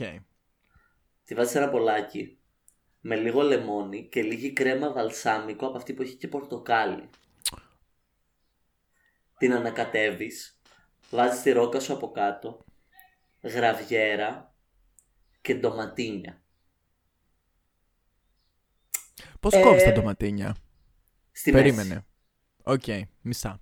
[1.24, 2.38] Τη βάζεις σε ένα μπολάκι
[3.04, 7.10] με λίγο λεμόνι και λίγη κρέμα βαλσάμικο από αυτή που έχει και πορτοκάλι.
[9.38, 10.60] Την ανακατεύεις,
[11.10, 12.64] βάζεις τη ρόκα σου από κάτω,
[13.42, 14.54] γραβιέρα
[15.40, 16.42] και ντοματίνια.
[19.40, 20.56] Πώς Ε, κόβεις τα ντοματίνια;
[21.32, 21.64] Στη μέση.
[21.64, 22.06] Περίμενε.
[22.62, 22.84] Οκ,
[23.20, 23.60] μισά.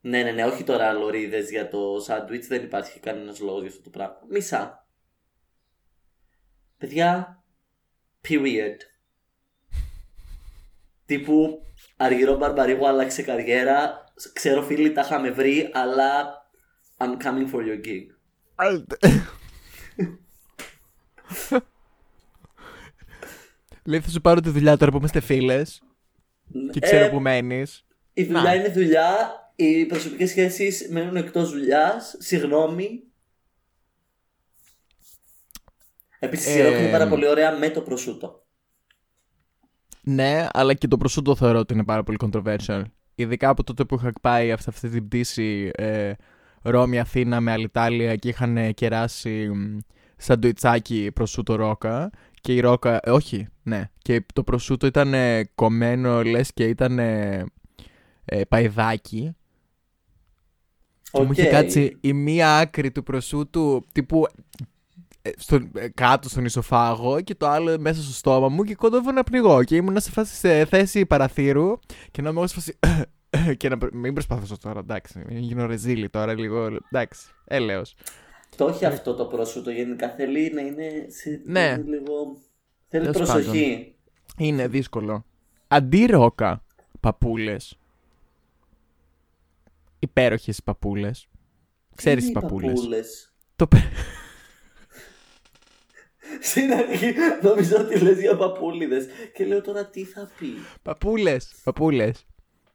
[0.00, 3.82] Ναι, ναι, ναι, όχι τώρα λωρίδες για το σάντουιτς, δεν υπάρχει κανένας λόγος για αυτό
[3.82, 4.18] το πράγμα.
[4.28, 4.88] Μισά.
[6.76, 7.42] Παιδιά,
[8.28, 8.76] period.
[11.06, 11.62] Τύπου
[11.96, 14.04] Αργυρώ Μπαρμπαρίγου άλλαξε καριέρα.
[14.32, 16.36] Ξέρω φίλοι τα είχαμε βρει, αλλά
[16.96, 18.06] I'm coming for your gig.
[23.84, 25.82] Λέει θα σου πάρω τη δουλειά τώρα που είμαστε φίλες
[26.72, 27.84] και ξέρω Ε, που μένεις.
[28.12, 33.02] Η δουλειά είναι δουλειά, οι προσωπικές σχέσεις μένουν εκτός δουλειάς, συγγνώμη.
[36.18, 38.42] Επίσης η Ε, ρόκ είναι πάρα πολύ ωραία με το προσούτο.
[40.02, 42.82] Ναι, αλλά και το προσούτο θεωρώ ότι είναι πάρα πολύ controversial.
[43.14, 46.12] Ειδικά από τότε που είχα πάει αυτή, αυτή την πτήση ε,
[46.62, 49.78] Ρώμη-Αθήνα με Alitalia και είχαν κεράσει μ,
[50.16, 56.22] σαντουιτσάκι προσούτο ρόκα και η ρόκα, ε, όχι, ναι, και το προσούτο ήταν ε, κομμένο
[56.22, 57.44] λες και ήταν ε,
[58.24, 59.36] ε, παϊδάκι.
[61.10, 61.50] Και μου είχε Οκ.
[61.50, 64.42] κάτσει η μία άκρη του προσούτου τύπου ε,
[65.36, 69.24] στον, ε, κάτω στον ισοφάγο και το άλλο μέσα στο στόμα μου και κόντευα να
[69.24, 71.78] πνιγώ και ήμουν σε, φάση, σε θέση παραθύρου
[72.10, 72.78] και να είμαι εγώ σε φάση
[73.56, 77.94] και να πρ- μην προσπαθήσω τώρα, εντάξει, μην γίνω ρεζίλη τώρα λίγο, εντάξει, έλεος.
[78.56, 81.60] Το όχι αυτό το πρόσωπο γενικά θέλει να είναι σε Ναι.
[81.60, 82.36] είναι λίγο...
[82.88, 83.94] Θέλει Τέλος προσοχή.
[84.36, 85.24] Είναι δύσκολο.
[85.68, 86.62] Αντί ρόκα,
[87.00, 87.78] παππούλες,
[89.98, 91.28] υπέροχες παππούλες,
[91.94, 92.72] ξέρεις τις Είναι οι παππούλες.
[92.74, 93.32] παππούλες.
[93.56, 93.80] Το πε-
[96.40, 100.46] Στην αρχή νομίζω ότι λες για παππούλιδες και λέω τώρα τι θα πει;
[100.82, 102.26] Παππούλες, παππούλες.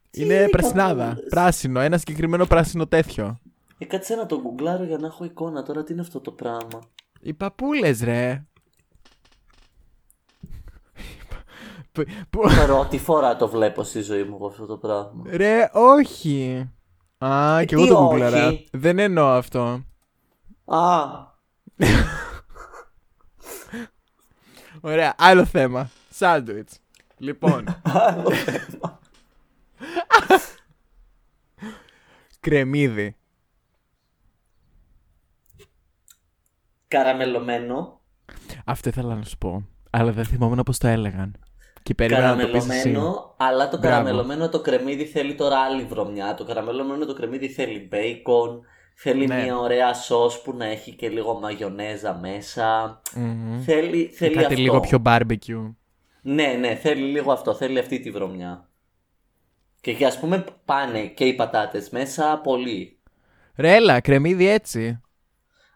[0.10, 3.40] Τι Είναι είναι οι πρασινάδα, παππούλες; πράσινο, ένα συγκεκριμένο πράσινο τέτοιο.
[3.78, 6.80] Ε, κάτσε να το γκουγκλάρω για να έχω εικόνα τώρα τι είναι αυτό το πράγμα.
[7.22, 8.44] Οι παππούλες ρε.
[11.92, 15.24] Που- που- Πρώτη φορά το βλέπω στη ζωή μου εγώ αυτό το πράγμα.
[15.30, 16.70] Ρε, όχι.
[17.18, 18.48] Α, Ε, και εγώ τι το γκουγκλαρά.
[18.48, 19.84] όχι; Δεν εννοώ αυτό.
[20.66, 21.00] Α,
[24.86, 25.90] Ωραία, άλλο θέμα.
[26.10, 26.80] Σάντουιτς.
[27.18, 29.00] Λοιπόν, άλλο θέμα.
[32.40, 33.16] κρεμμύδι.
[36.88, 38.02] Καραμελωμένο.
[38.66, 39.68] Αυτό ήθελα να σου πω.
[39.90, 41.36] Αλλά δεν θυμόμουν πώς το έλεγαν.
[41.84, 42.68] Και περίμενα να το πεις εσύ.
[42.68, 43.96] Καραμελωμένο, αλλά το Μπράβο.
[43.96, 46.34] καραμελωμένο το κρεμμύδι θέλει τώρα άλλη βρωμιά.
[46.34, 49.44] Το καραμελωμένο το κρεμμύδι θέλει μπέικον, θέλει Ναι.
[49.44, 53.02] μια ωραία σως που να έχει και λίγο μαγιονέζα μέσα.
[53.16, 53.62] Μμμ.
[53.62, 54.62] Θέλει, θέλει Κάτι αυτό.
[54.62, 55.74] λίγο πιο barbecue.
[56.22, 58.68] Ναι, ναι, θέλει λίγο αυτό, θέλει αυτή τη βρωμιά.
[59.82, 62.98] Και, και ας πούμε πάνε και οι πατάτες μέσα πολύ.
[63.56, 65.02] Ρε, έλα, κρεμμύδι έτσι.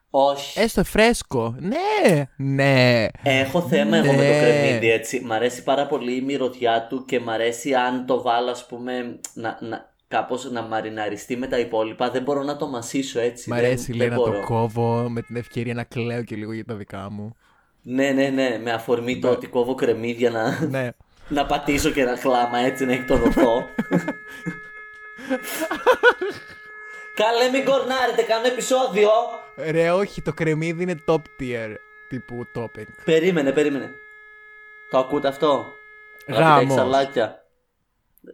[0.09, 0.59] Όχι.
[0.59, 1.55] Έστω φρέσκο.
[1.59, 3.05] Ναι, ναι.
[3.23, 4.39] Έχω θέμα εγώ με το Ναι.
[4.39, 5.19] κρεμμύδι έτσι.
[5.25, 9.19] Μ' αρέσει πάρα πολύ η μυρωδιά του και μ' αρέσει αν το βάλω ας πούμε
[9.33, 12.09] να, να, κάπως να μαριναριστεί με τα υπόλοιπα.
[12.11, 13.49] Δεν μπορώ να το μασίσω έτσι.
[13.49, 14.43] Μ' δεν- αρέσει δεν λέει να το μπορώ.
[14.45, 17.35] κόβω με την ευκαιρία να κλαίω και λίγο για τα δικά μου.
[17.81, 18.59] Ναι, ναι, ναι.
[18.63, 20.89] Με αφορμή το ότι κόβω κρεμμύδια να, ναι.
[21.37, 23.65] να πατήσω και ένα χλάμα έτσι να έχει το δοχό.
[27.15, 29.09] Καλέ μην κορνάρετε, κάνω επεισόδιο.
[29.71, 31.75] Ρε, όχι, το κρεμμύδι είναι top tier
[32.09, 32.85] τύπου topping.
[33.05, 33.91] Περίμενε, περίμενε.
[34.91, 35.65] Το ακούτε αυτό;
[36.27, 36.45] Γάμος.
[36.47, 37.45] Αγαπητά εξαλάκια.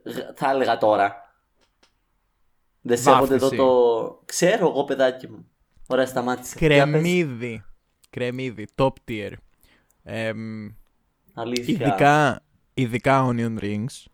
[0.03, 1.22] Γ- Θα έλεγα τώρα.
[2.85, 3.55] Δεν σέβονται εδώ Βάφτιση.
[3.55, 4.21] το...
[4.25, 5.47] Ξέρω εγώ παιδάκι μου.
[5.87, 6.55] Ωραία σταμάτησε.
[6.59, 6.77] Για πες.
[6.77, 7.63] Κρεμμύδι.
[8.09, 9.31] Κρεμμύδι, top tier.
[10.03, 10.69] Εμ,
[11.33, 11.73] Αλήθεια.
[11.73, 12.41] ειδικά,
[12.73, 14.05] ειδικά onion rings.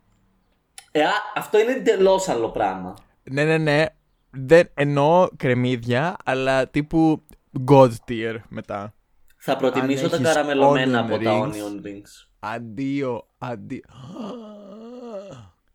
[0.91, 2.93] Ε, α, αυτό είναι εντελώς άλλο πράγμα.
[3.32, 3.86] Ναι, ναι, ναι.
[4.32, 7.25] Δεν εννοώ κρεμμύδια, αλλά τύπου
[7.67, 8.93] god tier μετά.
[9.38, 11.51] Θα προτιμήσω Αν τα έχεις καραμελωμένα onion από τα rings.
[11.51, 12.27] onion rings.
[12.39, 13.82] Αντίο, αντίο.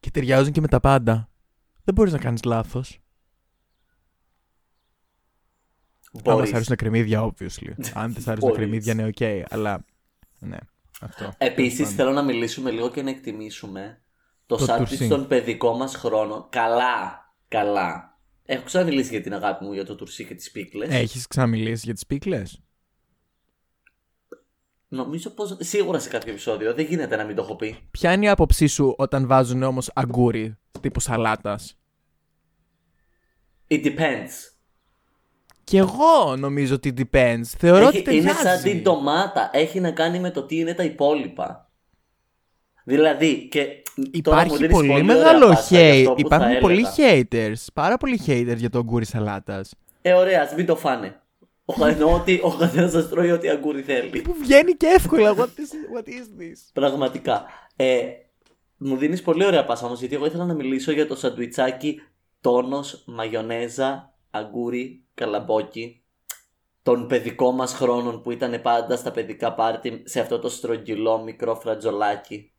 [0.00, 1.28] Και ταιριάζουν και με τα πάντα.
[1.85, 2.99] Δεν μπορείς να κάνεις λάθος.
[6.12, 6.49] Αν μας Μπορείς.
[6.53, 7.73] αρέσουν τα κρεμμύδια, obviously.
[8.03, 8.57] Αν δεν σ' αρέσουν τα Μπορείς.
[8.57, 9.53] κρεμμύδια, ναι, οκ.
[9.53, 9.85] Αλλά,
[10.38, 10.57] ναι,
[11.01, 11.35] αυτό.
[11.38, 14.01] Επίσης Τέλος θέλω να μιλήσουμε λίγο και να εκτιμήσουμε
[14.47, 15.09] το, Το σάντουιτς τουρσί.
[15.09, 16.47] των παιδικών μας χρόνων.
[16.51, 18.18] Καλά, καλά.
[18.44, 20.88] Έχω ξαναμιλήσει για την αγάπη μου για το τουρσί και τις πίκλες.
[20.88, 21.03] πάντων.
[21.03, 22.61] Έχεις ξαναμιλήσει για τις πίκλες;
[24.94, 27.76] Νομίζω πως σίγουρα σε κάποιο επεισόδιο δεν γίνεται να μην το έχω πει.
[27.90, 31.78] Ποια είναι η άποψή σου όταν βάζουν όμως αγκούρι τύπου σαλάτας;
[33.68, 34.30] It depends.
[35.64, 37.42] Και εγώ νομίζω ότι depends.
[37.59, 38.40] Θεωρώ ότι Έχει, είναι ταιριάζει.
[38.48, 39.50] σαν την ντομάτα.
[39.52, 41.70] Έχει να κάνει με το τι είναι τα υπόλοιπα.
[42.85, 43.66] Δηλαδή, και
[44.22, 45.98] τώρα μου Υπάρχει δίνεις πολύ, ωραία μεγάλο πάσα για hate.
[45.98, 47.26] αυτό που θα Υπάρχουν πολλοί έλεγα.
[47.30, 47.66] haters.
[47.74, 49.74] Πάρα πολλοί haters για το αγκούρι σαλάτας.
[50.02, 51.20] Ε, ωραία, ας μην το φάνε.
[51.64, 54.20] Ο, εννοώ ότι ο καθένα σας τρώει ό,τι αγκούρι θέλει.
[54.22, 55.35] Που βγαίνει και εύκολα.
[55.37, 56.70] What is, what is this?
[56.72, 57.44] Πραγματικά.
[57.77, 58.03] Ε,
[58.77, 62.00] μου δίνεις πολύ ωραία πάσα όμως, γιατί εγώ ήθελα να μιλήσω για το σαντουιτσάκι
[62.40, 66.05] τόνος, μαγιονέζα, αγκούρι, καλαμπόκι
[66.83, 71.55] των παιδικών μας χρόνων που ήταν πάντα στα παιδικά πάρτι σε αυτό το στρογγυλό μικρό
[71.55, 72.53] φρατζολάκι.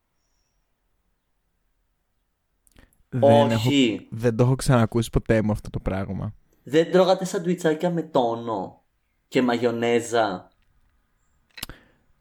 [3.09, 4.07] Δεν, έχω, Όχι.
[4.11, 6.35] δεν το έχω ξανακούσει ποτέ μου αυτό το πράγμα.
[6.63, 8.84] Δεν τρώγατε σαντουιτσάκια με τόνο
[9.35, 10.51] και μαγιονέζα.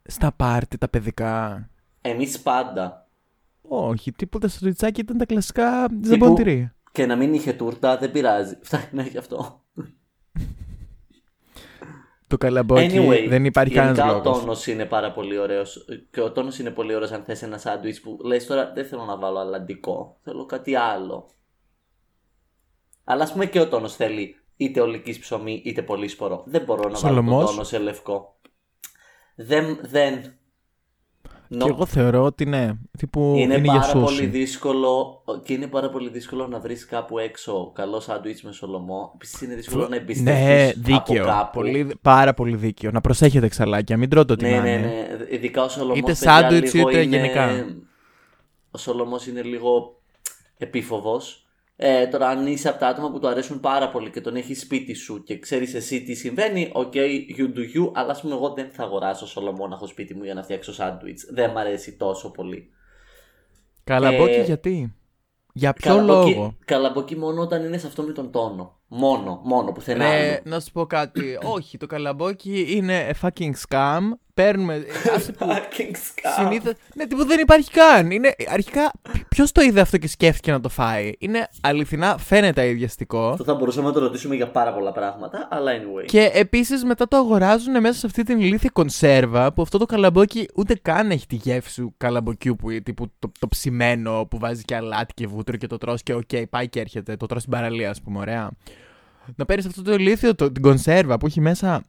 [0.04, 1.68] Στα πάρτι τα παιδικά.
[2.00, 3.08] Εμείς πάντα.
[3.62, 6.72] Όχι, τίποτα στο ριτσάκι ήταν τα κλασικά ζεμποντηρή.
[6.92, 8.58] Και να μην είχε τούρτα δεν πειράζει.
[8.62, 9.64] Φτάνει να έχει αυτό.
[12.26, 14.40] Το καλαμπόκι Anyway, δεν υπάρχει γενικά κανένας ο λόγος.
[14.40, 18.00] τόνος είναι πάρα πολύ ωραίος και ο τόνος είναι πολύ ωραίος αν θες ένα σάντουιτς
[18.00, 21.28] που λες τώρα δεν θέλω να βάλω αλλαντικό, θέλω κάτι άλλο.
[23.04, 26.42] Αλλά ας πούμε και ο τόνος θέλει είτε ολικής ψωμί είτε πολύ σπορό.
[26.46, 27.44] Δεν μπορώ να βάλω Σολομός.
[27.44, 28.36] τον τόνο σε λευκό.
[29.34, 29.78] Δεν.
[29.82, 30.22] δεν.
[31.48, 32.72] Και εγώ θεωρώ ότι ναι.
[32.98, 34.04] Τύπου είναι, είναι, πάρα για σούσι.
[34.14, 39.10] πολύ δύσκολο και είναι πάρα πολύ δύσκολο να βρεις κάπου έξω καλό σάντουιτς με σολομό.
[39.14, 40.76] Επίσης είναι δύσκολο να εμπιστευτείς.
[40.86, 41.24] Ναι, από δίκαιο.
[41.24, 41.50] κάπου.
[41.58, 42.90] Πολύ, πάρα πολύ δίκαιο.
[42.90, 44.86] Να προσέχετε ξαλάκια, μην τρώτε ό,τι Ναι, να ναι, είναι.
[44.86, 45.26] ναι.
[45.30, 45.98] Ειδικά ο Σολομός.
[45.98, 47.66] Είτε σάντουιτς, είτε γενικά.
[48.70, 50.00] Ο Σολομός είναι λίγο
[50.58, 51.43] επίφοβος.
[51.76, 54.60] Ε, τώρα, αν είσαι από τα άτομα που του αρέσουν πάρα πολύ και τον έχεις
[54.60, 56.94] σπίτι σου και ξέρεις εσύ τι συμβαίνει, OK,
[57.38, 60.24] you do you, αλλά ας πούμε, εγώ δεν θα αγοράσω Σολομό να έχω σπίτι μου
[60.24, 61.26] για να φτιάξω σάντουιτς.
[61.32, 62.70] Δεν μ' αρέσει τόσο πολύ.
[63.84, 64.94] Καλαμπόκι Ε, γιατί;
[65.52, 68.78] Για ποιο Καλαμπόκι- λόγο; Καλαμπόκι μόνο όταν είναι σε αυτό με τον τόνο.
[68.88, 70.38] Μόνο, μόνο, πουθενά Ρε, άλλο.
[70.44, 71.38] να σου πω κάτι.
[71.56, 74.00] Όχι, το καλαμπόκι είναι a fucking scam.
[74.34, 74.84] Παίρνουμε.
[75.16, 76.30] άσε που Fucking scam.
[76.36, 76.72] συνήθως...
[76.94, 78.10] Ναι, τίποτα δεν υπάρχει καν.
[78.10, 78.92] Είναι, αρχικά,
[79.28, 83.28] ποιος το είδε αυτό και σκέφτηκε να το φάει; Είναι αληθινά, φαίνεται αηδιαστικό.
[83.28, 86.04] Αυτό θα μπορούσαμε να το ρωτήσουμε για πάρα πολλά πράγματα, αλλά anyway.
[86.06, 90.48] Και επίσης μετά το αγοράζουν μέσα σε αυτή την ηλίθια κονσέρβα που αυτό το καλαμπόκι
[90.54, 94.74] ούτε καν έχει τη γεύση του καλαμποκιού που τύπου το, το ψημένο που βάζει και
[94.76, 97.16] αλάτι και βούτυρο και το τρως και οκ, πάει και έρχεται.
[97.16, 98.50] Το τρως στην παραλία, ας πούμε, ωραία.
[99.36, 101.82] Να παίρνεις αυτό το ηλίθιο, το, την κονσέρβα που έχει μέσα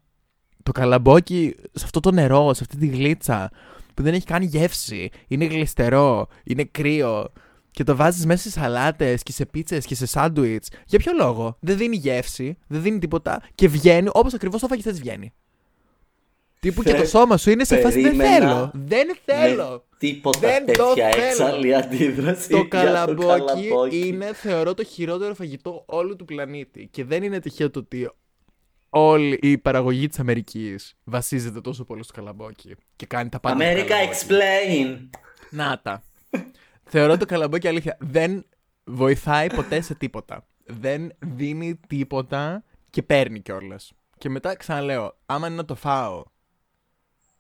[0.66, 3.52] το καλαμπόκι σε αυτό το νερό, σε αυτή τη γλίτσα
[3.94, 5.10] που δεν έχει καν γεύση.
[5.28, 7.32] Είναι γλιστερό, είναι κρύο.
[7.72, 10.70] Και το βάζεις μέσα σε σαλάτες και σε πίτσες και σε σάντουιτς.
[10.86, 15.00] Για ποιο λόγο; Δεν δίνει γεύση, δεν δίνει τίποτα και βγαίνει όπως ακριβώς το φαγητές
[15.00, 15.34] βγαίνει.
[16.60, 18.72] Τύπου και Θε- το σώμα σου είναι σε φάση δεν περίμενα θέλω.
[18.74, 19.70] Δεν θέλω.
[19.72, 21.26] Με τίποτα Δεν το τέτοια θέλω.
[21.26, 22.50] έξαλλη αντίδραση.
[22.50, 24.08] Το για καλαμπόκι καλαμπόκι.
[24.08, 26.88] είναι, θεωρώ, το χειρότερο φαγητό όλου του πλανήτη.
[26.92, 28.10] Και δεν είναι τυχαίο το ότι
[28.98, 32.76] όλη η παραγωγή της Αμερικής βασίζεται τόσο πολύ στο καλαμπόκι.
[32.96, 33.56] Και κάνει τα πάντα.
[33.56, 34.26] με America καλαμπόκι.
[34.28, 35.10] explain.
[35.50, 36.04] Να τα.
[36.84, 38.46] θεωρώ το καλαμπόκι αλήθεια δεν
[38.84, 40.48] βοηθάει ποτέ σε τίποτα.
[40.66, 43.92] Δεν δίνει τίποτα και παίρνει κιόλας.
[44.18, 46.24] Και μετά ξαναλέω, άμα είναι να το φάω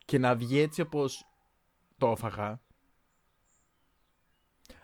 [0.06, 1.26] και να βγει έτσι όπως
[1.98, 2.60] το έφαγα.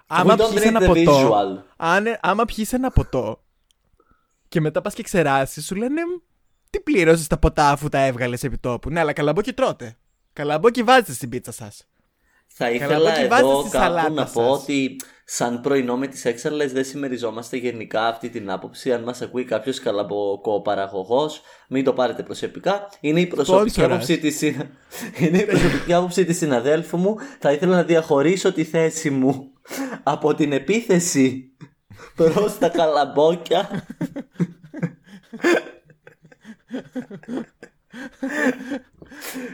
[0.07, 1.63] Άμα We don't πιείς read ένα the ποτό, visual.
[1.77, 3.43] αν, άμα πιείς ένα ποτό
[4.47, 6.01] και μετά πας και ξεράσεις, σου λένε
[6.71, 9.95] τι πλήρωσες τα ποτά αφού τα έβγαλες επί τόπου; Ναι, αλλά καλαμπόκι τρώτε.
[10.33, 11.85] Καλαμπόκι βάζετε στην πίτσα σας.
[12.47, 14.31] Θα ήθελα Καλαμπόκι βάζετε εδώ στη κάπου σαλάτα να σας.
[14.33, 18.93] πω ότι σαν πρωινό με τις έξαλλες δεν συμμεριζόμαστε γενικά αυτή την άποψη.
[18.93, 22.87] Αν μας ακούει κάποιος καλαμποκό παραγωγός, μην το πάρετε προσωπικά.
[22.99, 23.91] Είναι η προσωπική Σπόνσορας.
[23.95, 24.69] άποψη της, συνα-
[25.19, 27.15] είναι η προσωπική άποψη της συναδέλφου μου.
[27.39, 29.51] Θα ήθελα να διαχωρίσω τη θέση μου
[30.03, 31.51] από την επίθεση
[32.15, 33.69] προς τα καλαμπόκια.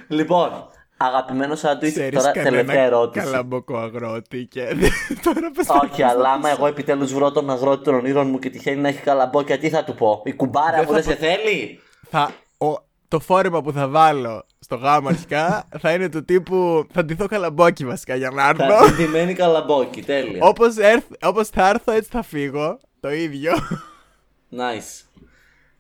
[0.08, 0.50] λοιπόν,
[0.98, 3.26] αγαπημένο σάντουιτς, Ξέρεις τώρα τελευταία κανένα ερώτηση.
[3.26, 4.62] καλαμποκό αγρότη και
[5.24, 8.82] τώρα πες Όχι, αλλά άμα εγώ επιτέλους βρω τον αγρότη των ονείρων μου και τυχαίνει
[8.82, 11.80] να έχει καλαμπόκια, τι θα του πω; Η κουμπάρα Δεν μου θα δεν σε θέλει;
[12.10, 12.74] θα, ο,
[13.08, 17.86] το φόρεμα που θα βάλω στο γάμο αρχικά θα είναι του τύπου θα ντυθώ καλαμπόκι
[17.86, 18.96] βασικά για να Θα έρθω.
[18.96, 20.44] ντυμένη καλαμπόκι, τέλεια.
[20.44, 22.80] όπως, έρθ, όπως θα έρθω έτσι θα φύγω.
[23.00, 23.52] Το ίδιο.
[24.52, 25.07] Nice.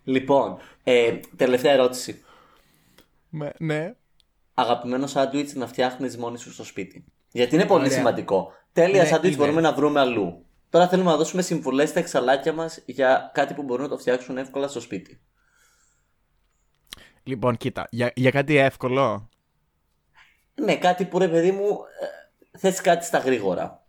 [0.08, 2.24] Λοιπόν, ε, τελευταία ερώτηση.
[3.30, 3.96] Με- ναι.
[4.54, 7.06] Αγαπημένος σάντουιτς να φτιάχνεις μόνη σου στο σπίτι.
[7.32, 7.98] Γιατί είναι πολύ Ωραία.
[7.98, 8.52] σημαντικό.
[8.72, 9.43] Τέλεια Ναι, σάντουιτς είναι.
[9.46, 10.46] μπορούμε να βρούμε αλλού.
[10.70, 14.38] Τώρα θέλουμε να δώσουμε συμβουλές στα εξαλάκια μας για κάτι που μπορούν να το φτιάξουν
[14.38, 15.22] εύκολα στο σπίτι.
[17.24, 19.30] Λοιπόν, κοίτα, για, για κάτι εύκολο.
[20.62, 21.80] Ναι, κάτι που ρε παιδί μου
[22.52, 23.86] ε, θες κάτι στα γρήγορα.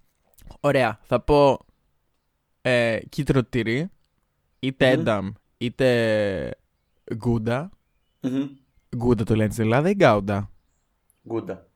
[0.60, 1.58] Ωραία, θα πω
[2.62, 3.90] ε, κίτρινο τυρί,
[4.58, 6.54] είτε ένταμ, είτε
[7.14, 7.70] γκούντα.
[8.20, 8.46] Μμμ.
[8.96, 10.50] Γκούντα το λένε στην Ελλάδα ή γκάουντα;
[11.28, 11.66] Γκούντα.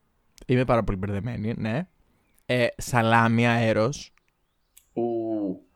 [0.47, 1.89] Είμαι πάρα πολύ μπερδεμένη, ναι.
[2.47, 4.13] Ε, σαλάμι αέρος,
[4.93, 5.03] Ου.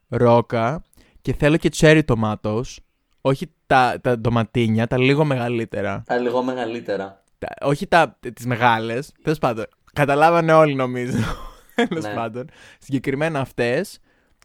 [0.08, 0.82] ρόκα
[1.20, 2.76] και θέλω και cherry tomatoes.
[3.20, 6.02] Όχι τα, τα ντοματίνια, τα λίγο μεγαλύτερα.
[6.06, 7.24] Τα λίγο μεγαλύτερα.
[7.38, 9.12] Τα, όχι τα, τις μεγάλες.
[9.22, 11.18] Τέλος πάντων, καταλάβανε όλοι νομίζω.
[11.74, 12.14] Τέλος Ναι.
[12.14, 12.48] πάντων.
[12.78, 13.98] Συγκεκριμένα αυτές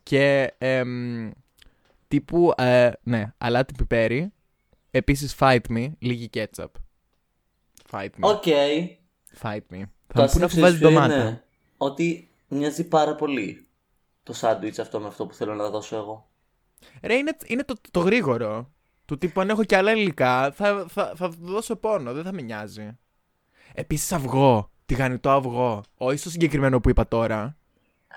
[0.03, 1.29] και εμ,
[2.11, 4.33] τύπου, ε, ναι, αλάτι πιπέρι.
[4.91, 6.67] Επίσης fight me, λίγη ketchup.
[7.91, 8.19] Fight me.
[8.19, 8.43] Οκ.
[9.41, 9.81] Fight me.
[10.07, 11.15] Το Θα μου πούνε αφού ασύνθετο βάζει ποιο ντομάτα.
[11.15, 11.43] είναι
[11.77, 13.67] ότι μοιάζει πάρα πολύ
[14.23, 16.29] το σάντουιτς αυτό με αυτό που θέλω να δώσω εγώ.
[17.01, 18.71] Ρε, είναι, είναι το, το γρήγορο.
[19.05, 22.41] Του τύπου αν έχω και άλλα υλικά, θα, θα, θα δώσω πόνο, δεν θα με
[22.41, 22.97] νοιάζει.
[23.73, 24.71] Επίσης αυγό.
[24.85, 25.83] Τηγανιτό αυγό.
[25.97, 27.57] Όχι στο συγκεκριμένο που είπα τώρα.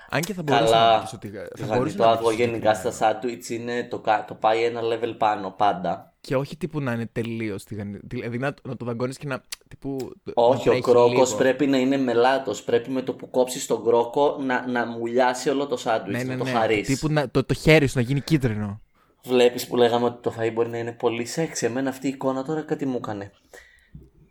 [0.09, 1.01] Αν και θα μπορούσα να Καλά.
[1.01, 1.27] πεις ότι.
[1.29, 3.13] Θα Δηλαδή μπορούσα το να αυγό πεις γενικά στα συγκεκριμένο.
[3.21, 6.13] σάντουιτς είναι το, κα- το πάει ένα level πάνω πάντα.
[6.21, 7.99] Και όχι τύπου να είναι τελείως τηγανιτό.
[8.07, 9.41] Δηλαδή να, να το δαγκώνει και να.
[9.67, 11.35] Τύπου, Όχι, να ο τρέχει κρόκος λίγο.
[11.37, 12.63] πρέπει να είναι μελάτος.
[12.63, 16.31] Πρέπει με το που κόψεις τον κρόκο να, να μουλιάσει όλο το σάντουιτς, Ναι, ναι,
[16.35, 16.51] να το ναι.
[16.57, 16.87] χαρείς.
[16.87, 18.81] Τύπου να, το, το χέρι σου να γίνει κίτρινο.
[19.23, 21.61] Βλέπεις που λέγαμε ότι το φαΐ μπορεί να είναι πολύ σεξ.
[21.63, 23.31] Εμένα αυτή η εικόνα τώρα κάτι μου έκανε.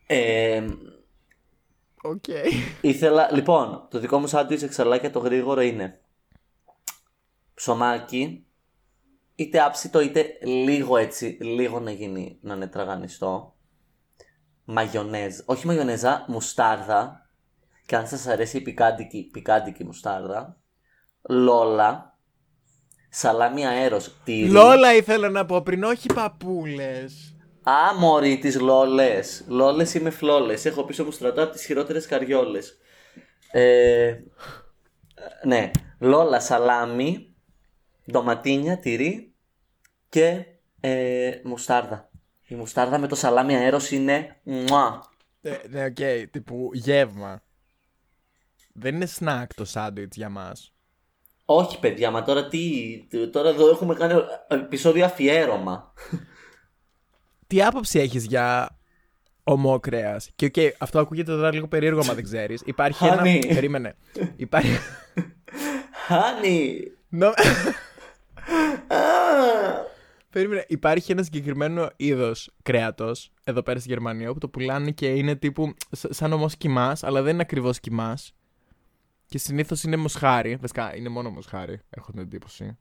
[0.06, 0.62] Ε,
[2.06, 2.24] Οκ.
[2.80, 6.00] Ήθελα, λοιπόν, το δικό μου σάντουιτς εξαλάκια το γρήγορο είναι
[7.54, 8.46] ψωμάκι,
[9.34, 13.54] είτε άψητο είτε λίγο έτσι, λίγο να γίνει, να είναι τραγανιστό.
[14.64, 17.28] Μαγιονέζ, όχι μαγιονέζα, μουστάρδα.
[17.86, 20.56] Και αν σας αρέσει η πικάντικη, πικάντικη μουστάρδα.
[21.22, 22.18] Λόλα.
[23.08, 24.50] Σαλάμι αέρος, τύρι.
[24.50, 27.33] Λόλα ήθελα να πω πριν, όχι παππούλες.
[27.64, 29.44] Α, μωρή, τις λόλες.
[29.48, 30.64] Λόλες είμαι φλόλες.
[30.64, 32.78] Έχω πίσω μου στρατό από τις χειρότερες καριόλες.
[33.50, 34.16] Ε,
[35.44, 37.34] ναι, λόλα, σαλάμι,
[38.10, 39.34] ντοματίνια, τυρί
[40.08, 40.44] και
[40.80, 42.10] ε, μουστάρδα.
[42.46, 45.00] Η μουστάρδα με το σαλάμι αέρος είναι μουά.
[45.42, 47.42] Ε, ναι, οκ, τύπου γεύμα.
[48.72, 50.74] Δεν είναι snack το σάντουιτς για μας.
[51.44, 52.58] Όχι παιδιά, μα τώρα τι,
[53.32, 55.92] τώρα εδώ έχουμε κάνει επεισόδιο αφιέρωμα.
[57.46, 58.78] Τι άποψη έχεις για
[59.42, 60.30] ωμό κρέας.
[60.36, 62.62] Και οκ, αυτό ακούγεται τώρα λίγο περίεργο, μα δεν ξέρεις.
[62.64, 63.16] Υπάρχει ένα...
[63.16, 63.38] Χάνει.
[63.46, 63.96] Περίμενε.
[64.36, 64.76] Υπάρχει...
[66.06, 66.80] Χάνει!
[67.08, 67.32] Νο-
[68.86, 69.02] Α,
[70.30, 75.34] Περίμενε, υπάρχει ένα συγκεκριμένο είδος κρέατος εδώ πέρα στη Γερμανία που το πουλάνε και είναι
[75.36, 78.18] τύπου σ- σαν ομό κοιμά, αλλά δεν είναι ακριβώς κοιμά.
[79.26, 80.56] Και συνήθως είναι μοσχάρι.
[80.56, 82.78] Βασικά είναι μόνο μοσχάρι, έχω την εντύπωση.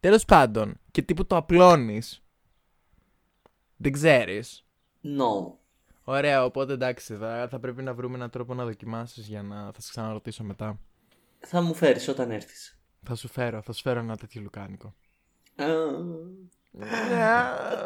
[0.00, 2.21] Τέλος πάντων, και τύπου το απλώνεις.
[3.82, 4.64] Δεν ξέρεις.
[5.04, 5.52] no.
[6.04, 9.72] Ωραία, οπότε εντάξει, θα, θα πρέπει να βρούμε έναν τρόπο να δοκιμάσεις για να.
[9.72, 10.78] Θα σε ξαναρωτήσω μετά.
[11.38, 12.78] Θα μου φέρεις όταν έρθεις.
[13.02, 14.94] Θα σου φέρω, θα σου φέρω ένα τέτοιο λουκάνικο.
[15.56, 15.66] Α,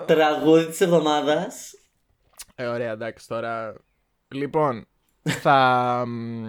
[0.07, 1.75] Τραγούδι της εβδομάδας.
[2.55, 3.75] Ε, ωραία, εντάξει, τώρα.
[4.29, 4.87] Λοιπόν,
[5.23, 6.05] θα.
[6.07, 6.45] μ,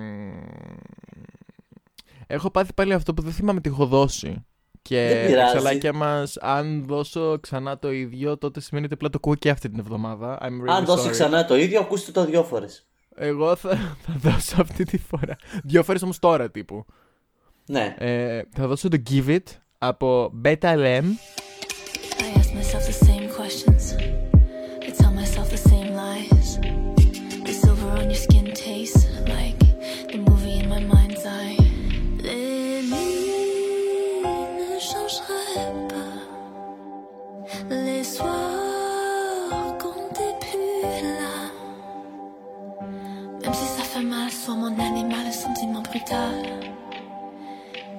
[2.27, 4.45] Έχω πάθει πάλι αυτό που δεν θυμάμαι τι έχω δώσει.
[4.81, 5.51] Και Δεν πειράζει.
[5.55, 9.69] εξαλάκια μας, αν δώσω ξανά το ίδιο, τότε σημαίνει ότι απλά το ακούω και αυτή
[9.69, 10.37] την εβδομάδα.
[10.41, 11.11] I'm really Αν δώσει sorry.
[11.11, 12.85] ξανά το ίδιο, ακούστε το δυο φορές.
[13.15, 13.69] Εγώ θα,
[14.05, 15.35] θα δώσω αυτή τη φορά.
[15.63, 16.85] Δύο φορές όμως τώρα τύπου.
[17.65, 17.95] Ναι.
[17.97, 19.43] Ε, θα δώσω το Give It
[19.77, 21.03] από Beta Lem.
[46.07, 46.35] Sentiment brutal.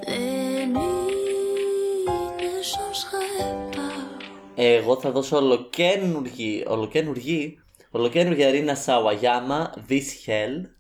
[0.07, 2.07] Les nuits
[2.41, 3.99] ne changeraient pas.
[4.55, 7.59] Εγώ θα δώσω ολοκένουργη, ολοκένουργη,
[7.91, 10.78] ολοκένουργη Ρίνα Σαουαγιάμα, This Hell.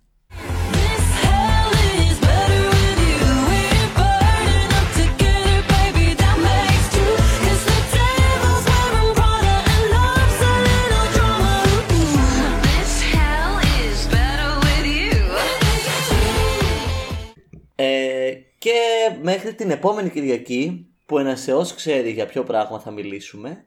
[19.30, 23.64] Μέχρι την επόμενη Κυριακή, που ένας Θεός ξέρει για ποιο πράγμα θα μιλήσουμε,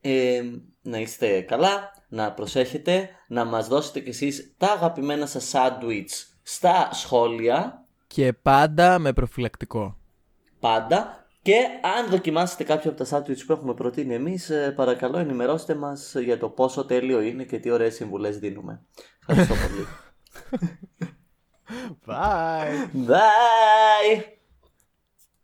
[0.00, 0.42] ε,
[0.82, 6.88] να είστε καλά, να προσέχετε, να μας δώσετε κι εσείς τα αγαπημένα σας σάντουιτς στα
[6.92, 9.98] σχόλια, Και πάντα με προφυλακτικό.
[10.60, 11.26] πάντα.
[11.42, 11.56] Και
[11.98, 16.38] αν δοκιμάσετε κάποιο από τα σάντουιτς που έχουμε προτείνει εμείς, ε, παρακαλώ ενημερώστε μας για
[16.38, 18.82] το πόσο τέλειο είναι και τι ωραίες συμβουλές δίνουμε.
[19.20, 19.86] Ευχαριστώ πολύ.
[22.06, 23.08] Bye!
[23.08, 24.34] Bye!